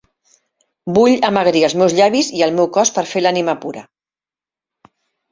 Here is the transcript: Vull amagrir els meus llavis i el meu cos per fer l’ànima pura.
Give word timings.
Vull 0.93 1.17
amagrir 1.27 1.59
els 1.67 1.75
meus 1.81 1.95
llavis 1.99 2.29
i 2.37 2.41
el 2.45 2.53
meu 2.59 2.69
cos 2.77 2.91
per 2.95 3.03
fer 3.11 3.21
l’ànima 3.25 3.55
pura. 3.67 3.83